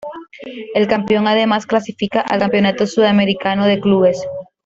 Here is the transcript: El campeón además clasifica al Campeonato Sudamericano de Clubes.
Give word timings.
El 0.73 0.87
campeón 0.87 1.27
además 1.27 1.67
clasifica 1.67 2.21
al 2.21 2.39
Campeonato 2.39 2.87
Sudamericano 2.87 3.67
de 3.67 3.79
Clubes. 3.79 4.25